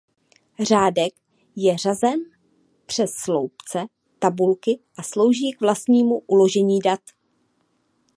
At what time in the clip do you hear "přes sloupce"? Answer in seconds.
2.85-3.85